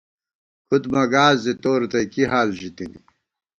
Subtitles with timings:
[0.67, 2.99] کُھد مہ گاس زی تو رتئ کی حال ژی تِنی